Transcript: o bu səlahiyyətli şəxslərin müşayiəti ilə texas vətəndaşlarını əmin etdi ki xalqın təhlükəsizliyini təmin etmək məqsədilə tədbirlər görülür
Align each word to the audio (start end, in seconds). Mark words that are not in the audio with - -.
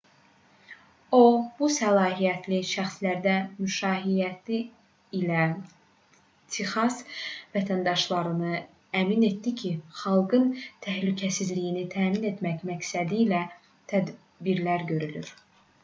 o 1.15 1.19
bu 1.57 1.67
səlahiyyətli 1.73 2.61
şəxslərin 2.69 3.51
müşayiəti 3.65 4.61
ilə 5.19 5.43
texas 6.55 6.97
vətəndaşlarını 7.57 8.55
əmin 9.03 9.27
etdi 9.29 9.55
ki 9.61 9.75
xalqın 10.01 10.51
təhlükəsizliyini 10.89 11.85
təmin 11.99 12.29
etmək 12.33 12.67
məqsədilə 12.73 13.43
tədbirlər 13.95 14.91
görülür 14.93 15.35